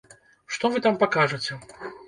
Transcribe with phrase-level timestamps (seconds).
[0.55, 1.61] Што вы там пакажаце?